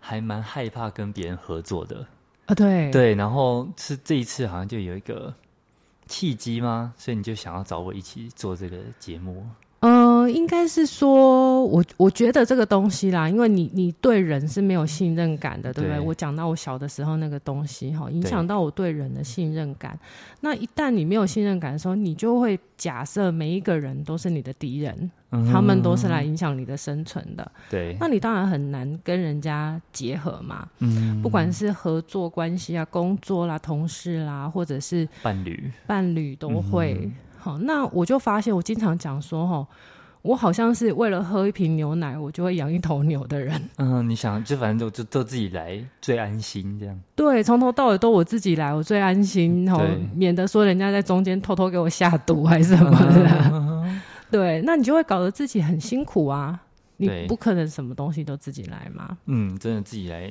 [0.00, 2.04] 还蛮害怕跟别人合作的
[2.46, 2.54] 啊。
[2.56, 5.32] 对对，然后是这一次好像就有一个
[6.08, 6.92] 契机吗？
[6.96, 9.46] 所以你就想要找我一起做这个节目。
[10.32, 15.98] 应该是说，我我觉得这个东西啦，因为你你对人是没有信任感的，对不对？
[15.98, 19.98] 对，我讲到我小的时候那个东西哈，影响到我对人的信任感。
[20.40, 27.50] 那一旦你没有信任感的时候，你就会假设每一个人都是你的敌人，嗯、他们都是来影响你的生存的。
[27.68, 30.68] 对，那你当然很难跟人家结合嘛。
[30.78, 37.10] 嗯，不管是合作关系啊、工作啦、同事啦，或者是伴侣，伴侣都会。
[37.40, 39.66] 好，那我就发现，我经常讲说，哈，
[40.28, 43.58] 我好像是为了喝一瓶牛奶，我就会养一头牛的人。
[43.78, 47.00] 嗯，你想，就反正都就都自己来最安心，这样。
[47.16, 49.82] 对，从头到尾都我自己来，我最安心，然后
[50.14, 53.50] 免得说人家在中间偷偷给我下毒还是什么的。
[53.54, 56.60] 嗯、对，那你就会搞得自己很辛苦啊！
[56.98, 59.16] 你不可能什么东西都自己来嘛。
[59.24, 60.30] 嗯，真的自己来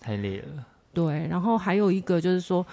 [0.00, 0.64] 太累了。
[0.94, 2.66] 对，然后还有一个就是说。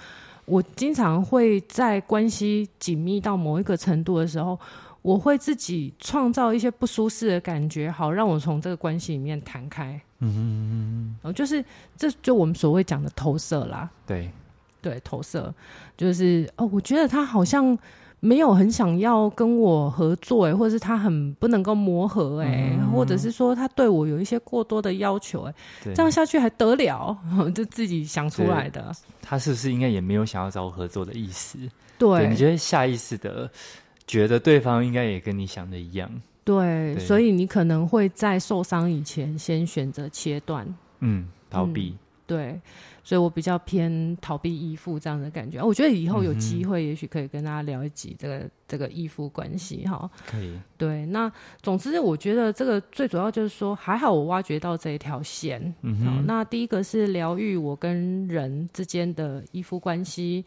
[0.46, 4.60] 我经常会在关系紧密到某一个程度的时候，
[5.02, 10.00] 我会自己创造一些不舒适的感觉，好让我从这个关系里面弹开。
[10.20, 11.64] 嗯嗯嗯，就是
[11.98, 13.90] 这就我们所谓讲的投射啦。
[14.06, 14.30] 对
[14.82, 15.54] 对，投射
[15.98, 17.78] 就是哦，我觉得他好像。
[18.24, 27.18] 没有很想要跟我合作哎，或者是他很不能够磨合诶，嗯、或者是说他对我有一些过多的要求诶，对这样下去还得了？
[27.56, 28.92] 就自己想出来的。
[29.24, 31.58] 他是不是应该也没有想要找我合作的意思？
[31.98, 33.50] 对，对，你觉得下意识的
[34.12, 36.12] 觉得对方应该也跟你想的一样？
[36.44, 40.68] 对，对所以你可能会在受伤以前先选择切断，
[41.00, 41.92] 嗯，逃避。
[41.92, 42.60] 嗯对。
[43.04, 45.62] 所以我比较偏逃避依附这样的感觉。
[45.62, 50.10] 我觉得以后有机会，也许可以跟大家聊一集这个、嗯、这个依附关系哈。
[50.28, 50.54] 可以。
[50.78, 55.74] 对，那总之我觉得这个最主要就是说，还好我挖掘到这一条线。
[55.82, 56.24] 嗯哼。
[56.28, 60.46] 那第一个是疗愈我跟人之间的依附关系，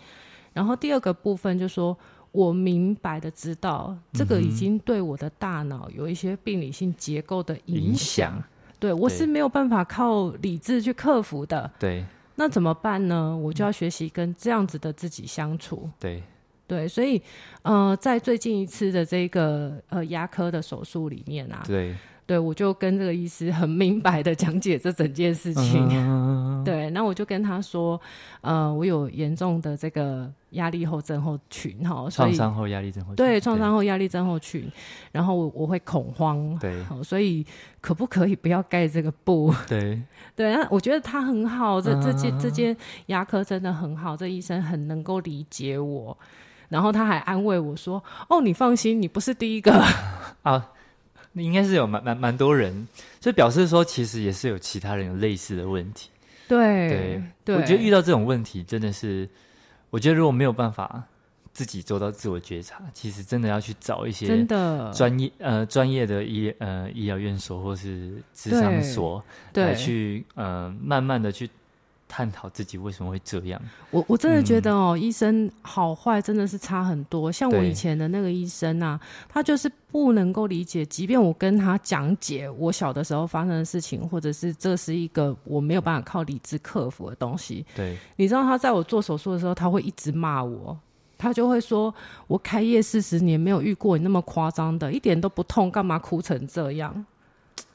[0.53, 1.99] 然后第二个部分就是说
[2.35, 8.43] 我明白的知道，这个已经对我的大脑有一些病理性结构的影响。
[8.81, 11.71] 对，我是没有办法靠理智去克服的。
[11.79, 12.05] 对。
[12.35, 13.37] 那怎么办呢？
[13.37, 15.89] 我就要学习跟这样子的自己相处。
[16.01, 16.21] 对，
[16.67, 17.23] 对，所以，
[17.63, 21.95] 呃，在最近一次的这个呃牙科的手术里面啊，对。
[22.27, 25.87] 对，我就跟这个医师很明白的讲解这整件事情。
[25.91, 28.01] Uh、 对，那我就跟他说，
[28.41, 33.17] 呃，我有严重的这个压力后症候群哈，创伤后压力症候群。
[33.17, 34.67] 对，创伤后压力症候群，
[35.13, 36.59] 然后我我会恐慌。
[36.59, 37.45] 对，所以
[37.83, 39.55] 可不可以不要盖这个布？
[39.69, 40.01] 对，
[40.35, 42.75] 对，那我觉得他很好，这这间这间
[43.07, 46.17] 牙科真的很好，这医生很能够理解我，
[46.71, 49.85] 然后他还安慰我说：“哦，你放心，你不是第一个
[50.43, 50.71] 啊。”
[51.35, 52.89] 那应该是有蛮蛮蛮多人，
[53.21, 56.09] 就表示说，其实也是有其他人有类似的问题。
[56.49, 59.29] 对对，我觉得遇到这种问题，真的是，
[59.91, 61.03] 我觉得如果没有办法
[61.53, 69.23] 自己做到自我觉察，其实真的要去找一些真的专业呃专业的医呃医疗院所或是咨商所
[69.55, 71.51] 来去呃慢慢的去。
[72.17, 77.33] 探讨自己为什么会这样，我我真的觉得哦、医生好坏真的是差很多。
[77.33, 87.67] 像我以前的那个医生啊，他就是不能够理解，即便我跟他讲解我小的时候发生的事情，或者是这是一个我没有办法靠理智克服的东西。
[87.75, 90.79] 对，你知道他在我做手术的时候，他会一直骂我，
[91.19, 91.93] 他就会说
[92.29, 97.05] ：“我开业四十年没有遇过你那么夸张的，一点都不痛，干嘛哭成这样？”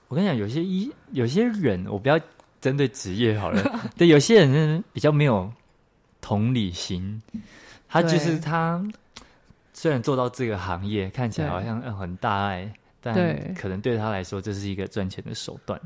[0.07, 2.17] 我跟你讲，有些医有些人，我不要。
[2.61, 3.63] 针对职业好了，
[3.97, 5.51] 对，有些人比较没有
[6.21, 7.21] 同理心，
[7.87, 8.83] 他就是他
[9.73, 13.15] 虽然做到这个行业看起来好像很大爱，但
[13.55, 15.79] 可能对他来说这是一个赚钱的手段。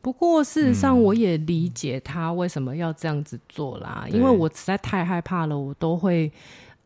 [0.00, 6.30] 不过事实上，我也理解他为什么要这样子做啦，因为我实在太害怕了，我都会。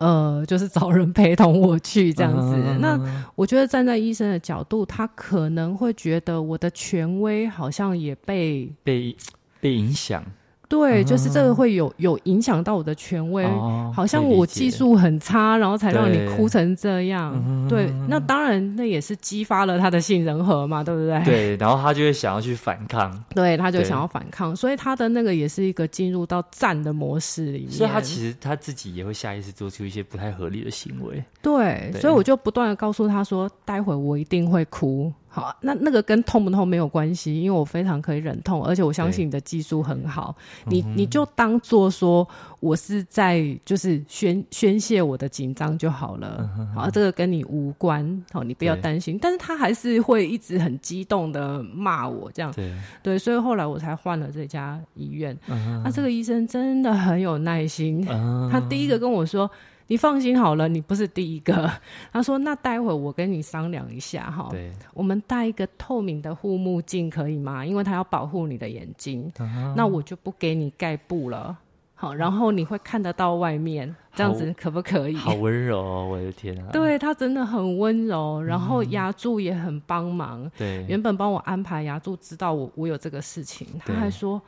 [0.03, 2.57] 呃，就是找人陪同我去这样子。
[2.57, 2.79] Uh.
[2.81, 2.99] 那
[3.37, 9.17] 我觉得站在医生的角度，他可能会觉得我的权威好像也被被
[9.61, 10.25] 被影响。
[10.73, 17.67] 对，就是这个会有有影响到我的权威，哦、好像我技术很差，然后才让你哭成这样。
[17.69, 21.23] 对，对，那当然那也是激发了他的杏仁核嘛，对不对？
[21.27, 27.71] 对，然后他就会想要去反抗， 对，他就想要反抗，所以他的那个也是一个进入到战的模式里面。
[27.71, 31.23] 所以他其实他自己也会下意识做出一些不太合理的行为。
[31.43, 35.13] 对，对，所以我就不断的告诉他说，待会我一定会哭。
[35.35, 40.37] 好，那那个跟痛不痛没有关系，因为我非常可以忍痛，而且我相信你的技术很好。
[40.67, 42.29] 你你就当做说
[42.61, 46.51] 我是在就是宣宣泄我的紧张就好了。
[46.75, 49.19] 好，这个跟你无关，好，你不要担心。
[49.19, 52.53] 但是他还是会一直很激动的骂我这样。
[52.53, 52.71] 对
[53.03, 55.35] 对，所以后来我才换了这家医院。
[55.47, 59.51] 那、嗯哼啊、这个医生真的很有耐心，嗯、他第一个跟我说。
[59.93, 61.71] 你放心好了，你不是第一个。
[62.11, 67.67] 他说：“那待会我跟你商量一下哈，对我们戴一个透明的护目镜可以吗？
[67.67, 69.31] 因为他要保护你的眼睛。
[69.37, 69.75] Uh.
[69.77, 71.59] 那我就不给你盖布了，
[71.95, 76.69] 好，然后你会看得到外面，这样子可不可以？”好温柔哦，我的天啊！
[76.73, 80.51] 对，他真的很温柔，然后牙柱也很帮忙。
[80.57, 84.41] 对，原本帮我安排牙柱知道我我有这个事情，他还说，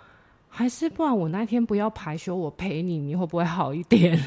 [0.49, 4.19] 还是不然我那天不要排休，我陪你，你会不会好一点？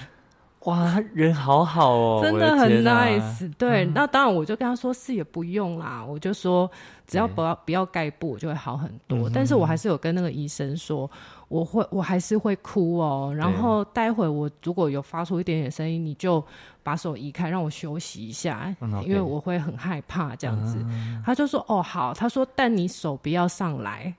[0.67, 3.53] 哇，人好好哦，真的很 nice。
[3.58, 6.69] 对，嗯、那当然我就跟他说是也不用啦，我就说
[7.06, 9.30] 只要不要不要盖布，就会好很多。
[9.30, 11.10] 嗯、但是我还是有跟那个医生说，
[11.47, 13.34] 我会我还是会哭哦。
[13.34, 16.43] 然后待会我如果有发出一点点声音，你就
[16.84, 20.75] 把手移开，让我休息一下，嗯、因为我会很害怕这样子。
[20.89, 24.13] 嗯、他就说哦好，他说但你手不要上来。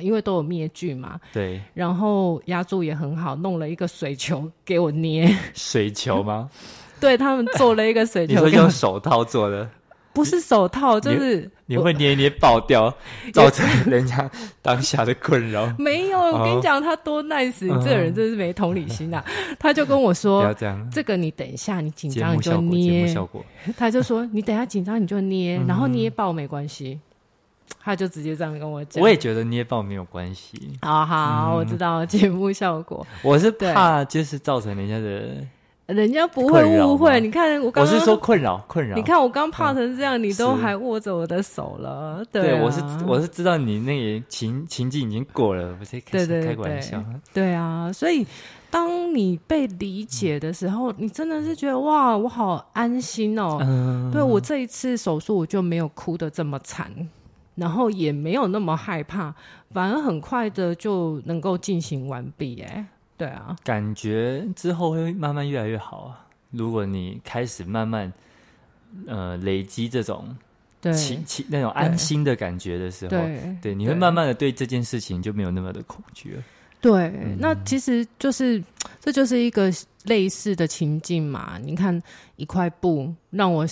[0.00, 1.60] 因为都有灭菌嘛，对。
[1.74, 5.36] 然后压住也很好，弄了一个水球给我捏。
[5.54, 6.48] 水球吗？
[7.00, 8.32] 对，他们做了一个水球。
[8.32, 9.68] 你说用手套做的？
[10.14, 12.88] 不是手套，就是你，你会捏一捏爆掉，
[13.32, 14.30] 造成人家
[14.62, 15.66] 当下的困扰。
[15.76, 19.24] 没有，我跟你讲，他多 nice，、哦、你这个人真是没同理心啊！
[19.58, 23.12] 他就跟我说：“不要这样，这个你等一下，你紧张你就捏。”
[23.76, 27.00] 他就说：“你等一下紧张你就捏，然后捏爆没关系。”
[27.82, 30.58] 他就直接这样跟我讲，我也觉得捏爆没有关系。
[30.82, 33.06] 好好，嗯、我知道节目效果。
[33.22, 37.20] 我是怕就是造成人家的人家不会误会。
[37.20, 38.96] 你看我刚刚，我是说困扰困扰。
[38.96, 42.24] 你看我刚怕成这样，你都还握着我的手了。
[42.32, 47.04] 对，我是我是知道你那个情情境已经过了，不是开开玩笑。
[47.34, 48.26] 对啊，所以
[48.70, 53.58] 当你被理解的时候，你真的是觉得哇，我好安心哦。
[54.10, 56.90] 对，我这一次手术，我就没有哭得这么惨。
[57.54, 59.34] 然后也没有那么害怕，
[59.70, 62.60] 反而很快的就能够进行完毕。
[62.62, 62.84] 哎，
[63.16, 66.26] 对啊，感觉之后会慢慢越来越好啊。
[66.50, 68.12] 如果你开始慢慢
[69.06, 70.36] 呃累积这种
[70.80, 70.92] 对
[71.48, 76.42] 那种安心的感觉的时候，对，对，你会慢慢的对这件事情就没有那么的恐惧了。
[76.80, 78.62] 对，嗯、那其实就是
[79.00, 79.72] 这就是一个
[80.04, 81.58] 类似的情境嘛。
[81.62, 82.02] 你看
[82.36, 83.64] 一块布让我。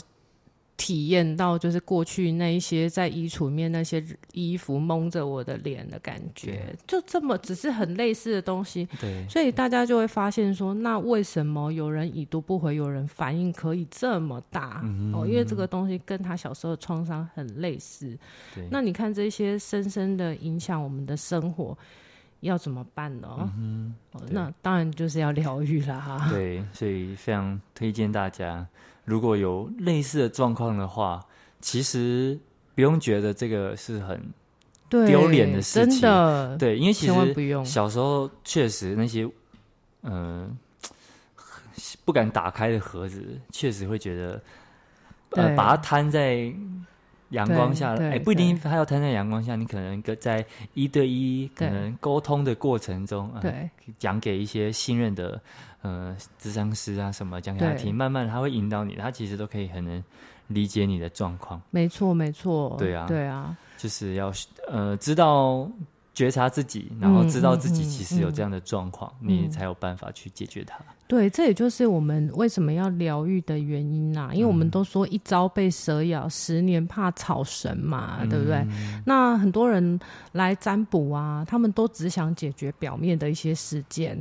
[0.83, 8.89] 体验到就是过去那一些在衣橱里面那些衣服蒙着我的脸的感觉，就这么只是很类似的东西。
[9.01, 14.81] 对，所以大家就会发现说，那为什么有人已读不回，有人反应可以这么大？
[14.83, 18.19] 嗯、哦，因为这个东西跟他小时候的创伤很类似。
[18.53, 21.79] 对，那你看这些深深的影响我们的生活，
[22.41, 23.29] 要怎么办呢？
[23.57, 26.01] 嗯、哦，那当然就是要疗愈啦。
[26.01, 26.29] 哈。
[26.29, 28.67] 对，所以非常推荐大家。
[29.05, 31.21] 如果有类似的状况的话，
[31.61, 32.39] 其实
[32.75, 34.21] 不用觉得这个是很
[34.89, 36.01] 丢脸的事情。
[36.01, 39.29] 真的，对，因为其实小时候确实那些
[40.03, 40.57] 嗯、
[41.35, 41.43] 呃、
[42.05, 44.41] 不敢打开的盒子，确实会觉得
[45.31, 46.53] 呃把它摊在
[47.31, 50.45] 阳光下，哎，不一定它要摊在阳光下，你可能跟在
[50.75, 55.41] 一对一可能沟通的过程中，对、呃，讲给一些信任的。
[55.83, 60.03] 呃，智商师啊，什么讲给他听，慢慢他会引导你，他其实都可以很能
[60.49, 61.61] 理解你的状况。
[61.71, 62.75] 没错，没错。
[62.79, 64.33] 对啊，对啊，就是要
[64.69, 65.71] 呃知道。
[66.15, 70.79] 觉察自己，然后知道自己其实有这样的状况，嗯嗯嗯、你才有办法去解决它。
[71.13, 74.33] 对，这也就是我们为什么要疗愈的原因呐、啊。
[74.33, 78.67] 因为我们都说一朝被蛇咬，十年怕草绳嘛，嗯、对不对？
[79.05, 80.01] 那很多人
[80.33, 84.17] 来占卜啊，他们都只想解决表面的一些事件。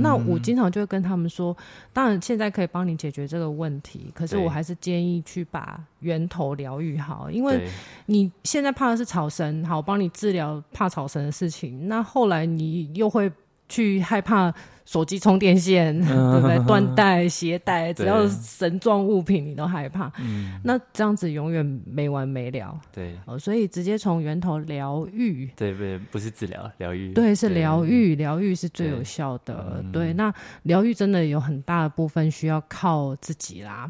[0.00, 1.54] 那我经常就会跟他们说，
[1.92, 7.68] 当然现在可以帮你解决这个问题，可是我还是建议去把源头疗愈好，因为
[8.06, 11.86] 你现在怕的是草绳，好，我帮你治疗怕草绳的事情。
[11.86, 13.30] 那后来你又会
[13.68, 14.50] 去害怕
[14.90, 16.58] 手机充电线，嗯、对不对？
[16.58, 20.10] 缎带、鞋带，只要绳状物品你都害怕。
[20.18, 22.76] 嗯，那这样子永远没完没了。
[22.90, 25.48] 对，哦，所以直接从源头疗愈。
[25.54, 27.12] 对，不不是治疗，疗愈。
[27.12, 29.80] 对，是疗愈，疗愈是最有效的。
[29.92, 30.34] 对，对，那
[30.64, 33.88] 疗愈真的有很大的部分需要靠自己啦。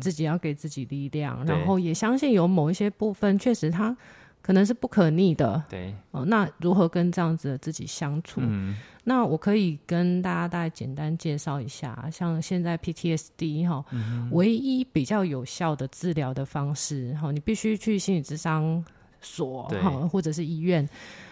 [0.00, 3.96] 自己要给自己力量，然后也相信有某一些部分确实它。
[4.42, 6.24] 可能是不可逆的，对哦。
[6.24, 8.40] 那如何跟这样子的自己相处？
[8.42, 8.74] 嗯，
[9.10, 18.84] 那我可以跟大家大概简单介绍一下，像现在 PTSD 哈，嗯、唯一比较有效的治疗的方式哈，你必须去心理咨商
[19.20, 20.88] 所哈，或者是医院，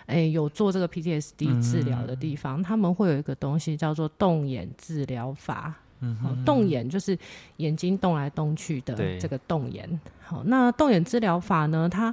[0.06, 5.72] 哎、欸，有做这个 PTSD 治疗的地方，他们会有一个东西叫做动眼治疗法。
[6.00, 7.16] 嗯哼，动眼就是
[7.58, 9.88] 眼睛动来动去的这个动眼。
[10.20, 12.12] 好，那动眼治疗法呢，它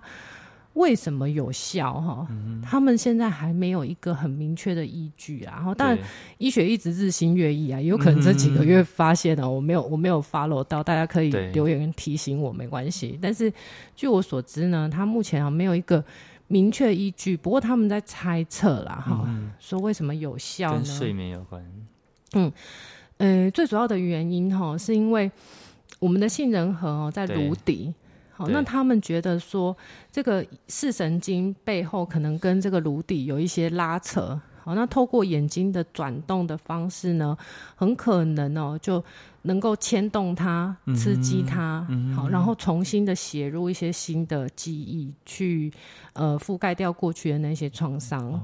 [0.76, 1.94] 为什么有效？
[1.94, 2.28] 哈，
[2.62, 5.54] 他们现在还没有一个很明确的依据啊。
[5.56, 5.98] 然后，当然
[6.38, 13.18] 医学一直日新月异啊，有可能这几个月发现了，我没有我没有 follow 到，大家可以留言提醒我，没关系。
[13.22, 13.52] 但是
[13.96, 16.04] 据我所知呢，他目前啊没有一个
[16.48, 20.84] 明确依据，不过他们在猜测啦，哈，说为什么有效呢？
[20.84, 21.66] 跟睡眠有关。
[22.34, 22.52] 嗯，
[23.18, 25.32] 呃，最主要的原因哈，是因为
[26.00, 27.94] 我们的杏仁核哦在颅底。
[28.36, 29.76] 好，那他们觉得说，
[30.12, 34.40] 这个视神经背后可能跟这个颅底有一些拉扯。
[34.62, 37.38] 好，那透过眼睛的转动的方式呢，
[37.76, 39.02] 很可能哦，就
[39.44, 45.72] 能够牵动它，刺激它，嗯、好，然后重新的写入一些新的记忆，去
[46.14, 48.34] 呃覆盖掉过去的那些创伤。
[48.34, 48.42] 哦，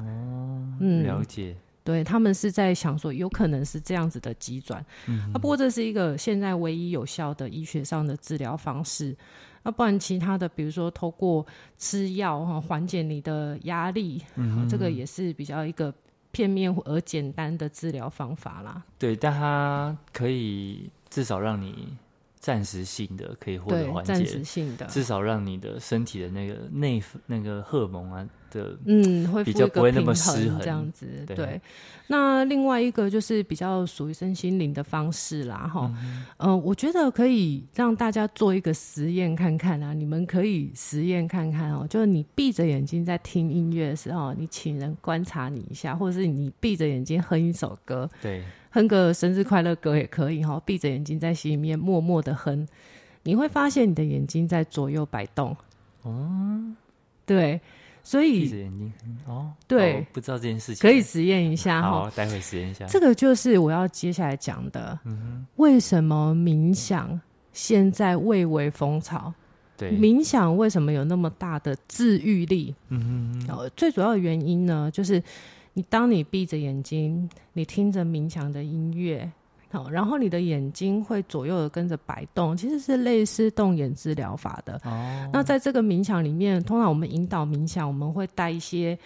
[0.79, 1.55] 嗯，了解。
[1.83, 4.85] 对，他们是在想说，有可能是这样子的急转。
[5.07, 9.17] 嗯哼，啊，不过这是一个现在唯一有效的医学上的治疗方式。
[9.63, 11.45] 那不然其他的，比如说透过
[11.77, 15.93] 吃药哈，缓解你的压力，嗯，这个也是比较一个
[16.31, 18.83] 片面而简单的治疗方法啦。
[18.97, 21.95] 对，但它可以至少让你
[22.41, 28.27] 暂时性的可以获得缓解，暂时性的，至少让你的身体的那个内那个荷尔蒙啊。
[28.53, 31.37] 的嗯，会比较不会那么失衡这样子，对。
[31.37, 31.61] 对，
[32.07, 52.65] 那另外一个就是比较属于身心灵的方式啦，哈，嗯，呃，我觉得可以让大家做一个实验看看啊，你们可以实验看看哦，就是你闭着眼睛在听音乐的时候，你请人观察你一下，或者是你闭着眼睛哼一首歌，对，哼个生日快乐歌也可以哈，闭着眼睛在心里面默默的哼，
[53.23, 55.55] 你会发现你的眼睛在左右摆动。
[56.03, 56.63] 哦，
[57.25, 57.59] 对，
[58.01, 58.93] 所以闭着眼睛
[59.27, 61.89] 哦，对、哦，不知道这件事情，可以实验一下哈。
[61.89, 62.85] 好，待会实验一下。
[62.85, 64.97] 这个就是我要接下来讲的。
[65.57, 67.19] 为什么冥想
[67.51, 69.33] 现在蔚为风潮？
[69.77, 72.73] 对，冥想为什么有那么大的治愈力？
[72.87, 75.21] 嗯哼，最主要的原因呢，就是。
[75.73, 79.31] 你当你闭着眼睛，你听着冥想的音乐，
[79.71, 84.79] 好，然后你的眼睛会左右的跟着摆动，其实是类似动眼治疗法的。
[84.83, 88.97] 哦，那在这个冥想里面，通常我们引导冥想，我们会带一些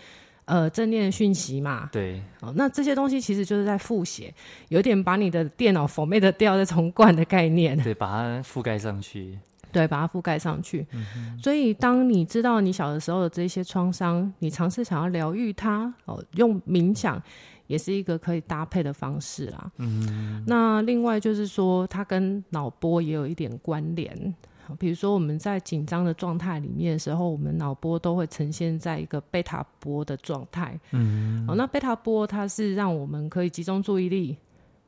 [0.45, 1.89] 呃正念的讯息嘛。
[1.91, 4.34] 对，哦，那这些东西其实就是在复写，
[4.70, 7.78] 有点把你的电脑 format 掉再重灌的概念。
[7.84, 9.38] 对，把它覆盖上去。
[9.76, 10.88] 对，把它覆盖上去。
[10.93, 17.21] 嗯、所以，当你知道你小的时候的这些创伤，你尝试想要疗愈它，哦，用冥想
[17.67, 19.69] 也是一个可以搭配的方式啦。
[19.76, 24.34] 嗯，那另外就是说，它跟脑波也有一点关联。
[24.80, 30.80] 比如说，我们在紧张的状态里面的时候，我们脑波都会呈现在一个贝塔波的状态。
[30.91, 34.38] 嗯，哦，那贝塔波它是让我们可以集中注意力，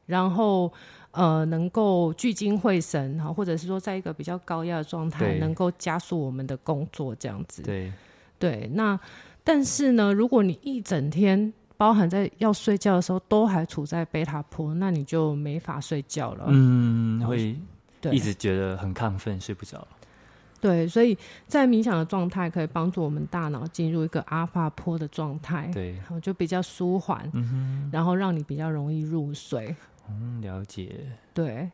[0.05, 0.71] 然后。
[1.17, 7.63] 呃，能够聚精会神哈，或者是说，在一个比较高压的状态，能够加速我们的工作这样子。
[7.63, 7.91] 对
[8.37, 8.99] 对，那
[9.43, 16.45] 但是呢，如果你一整天包含在要睡觉的时候都还处在贝塔波，那你就没法睡觉了。
[16.49, 17.57] 嗯，会
[18.11, 19.87] 一直觉得很亢奋，睡不着。
[20.61, 29.75] 对，所以在冥想的状态可以帮助我们大脑进入一个阿法波的状态，对，就比较舒缓，嗯，然后让你比较容易入睡。
[30.09, 31.11] 嗯，了解。
[31.33, 31.71] 对，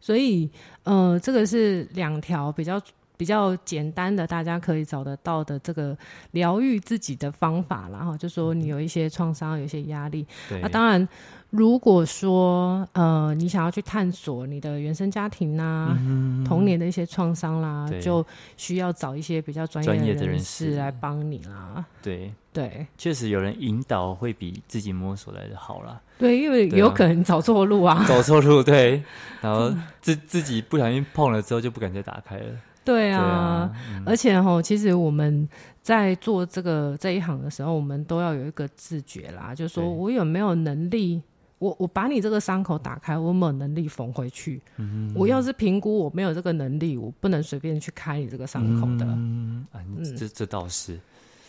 [0.00, 0.50] 所以
[0.84, 2.80] 呃，这个是两条比较
[3.16, 5.96] 比较简单的，大家可以找得到的这个
[6.32, 11.08] 疗愈自己的方法，然后就说你有一些创伤，有一些压力，那、啊、当然。
[11.52, 21.84] 如果说呃，你想要去探索你的原生家庭啊、嗯、童年的一些创伤啦，就需要找一些比较专业的人士来帮你啦。
[22.00, 22.32] 对。
[22.54, 26.00] 对，确实有人引导会比自己摸索来的好啦。
[26.18, 29.02] 对，因为有可能走错路啊，走错路，对，
[29.42, 32.44] 然后自自己不小心碰了之后就不敢再打开了。
[32.84, 35.48] 对啊，对啊嗯、而且哦，其实我们
[35.80, 41.22] 在做这个这一行的时候，我们都要有一个自觉啦，就是说我有没有能力。
[41.58, 44.60] 我我把你这个伤口打开，我有没有能力缝回去？
[44.78, 49.06] 嗯，我要是评估我没有这个能力，我不能随便去开你这个伤口的。
[49.08, 49.78] 嗯，啊、
[50.18, 50.98] 这这倒是。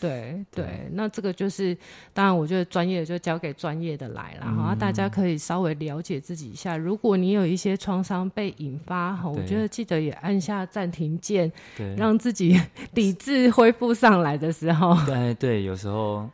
[0.08, 1.76] 对对，那这个就是，
[2.12, 6.76] 当然我觉得专业的就交给专业的来了哈、嗯，大家可以稍微了解自己一下。
[6.76, 12.60] 如果你有一些创伤被引发哈，我觉得记得也按下暂停键，对，让自己
[12.94, 14.94] 理智恢复上来的时候。
[15.06, 16.28] 对对，有时候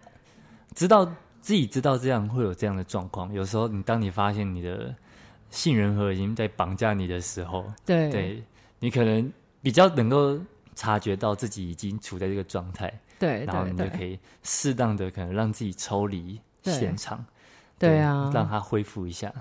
[0.74, 1.10] 知道。
[1.42, 4.94] 自己知道这样会有这样的状况，有时候你当你发现你的
[5.48, 8.42] 杏仁核已经在绑架你的时候，对，对
[8.78, 10.38] 你可能比较能够
[10.74, 17.24] 察觉到自己已经处在这个状态，对，然后你就可以适当的可能让自己抽离现场，
[17.78, 19.32] 对，啊，让它恢复一下。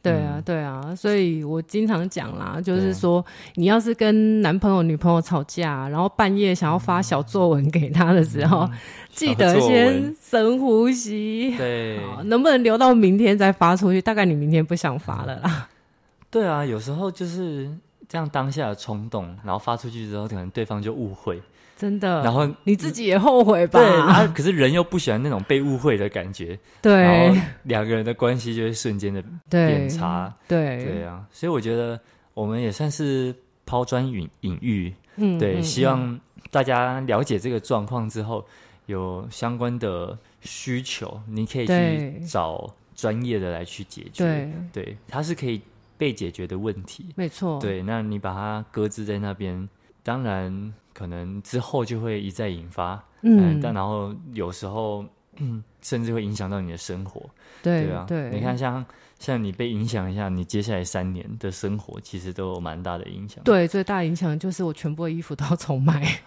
[0.00, 3.22] 对啊，对啊，所以我经常讲啦，就是说，
[3.56, 8.72] 你要是跟男朋友、女朋友吵架，然后半夜想要发小作文给他的时候，嗯、
[9.10, 14.00] 记得先深呼吸，对，能不能留到明天再发出去？
[14.00, 15.68] 大概你明天不想发了啦。
[16.30, 17.68] 对啊，有时候就是
[18.08, 21.42] 这样，当下的冲动，然后发出去之后，可能对方就误会。
[21.78, 23.78] 真的，然后你自己也后悔吧？
[23.78, 31.98] 对，然后可是人又不喜欢那种被误会的感觉，对，然后两个人的关系就会瞬间的变差，对，对，对啊，所以我觉得
[32.34, 33.32] 我们也算是
[33.64, 36.18] 抛砖引引玉，嗯，对，希望
[36.50, 38.44] 大家了解这个状况之后，
[38.86, 44.24] 有相关的需求，你可以去找专业的来去解决，
[44.72, 45.60] 对，对，它是可以
[45.96, 49.68] 被解决的问题，没错，对，那你把它搁置在那边，
[50.02, 50.74] 当然。
[50.98, 55.04] 可能之后就会一再引发，嗯，嗯但然后有时候，
[55.36, 57.20] 嗯，甚至会影响到你的生活，
[57.62, 58.84] 对，对啊，对，你看像
[59.20, 63.44] 像你被影响一下，你接下来三年的生活其实都有蛮大的影响。
[63.44, 66.18] 对，最大影响就是我全部的衣服都要重买。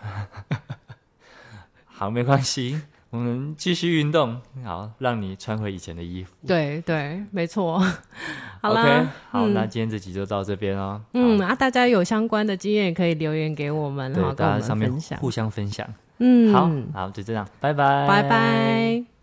[1.85, 2.79] 好，没关系。
[3.11, 6.31] 我们继续运动，好，让你穿回以前的衣服。
[6.47, 7.77] 对对，没错。
[8.61, 11.01] 好啦，okay, 好、嗯，那今天这集就到这边哦。
[11.13, 14.89] 嗯啊，大家有相关的经验可以留言给我们，对，好，大家上面
[15.19, 15.85] 互相分享。
[16.19, 19.20] 嗯，好，好，就这样，拜拜，拜拜。